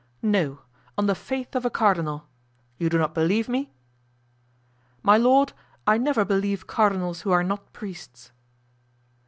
[0.23, 2.25] "No—on the faith of a cardinal.
[2.79, 3.71] You do not believe me?"
[5.03, 5.53] "My lord,
[5.85, 8.31] I never believe cardinals who are not priests."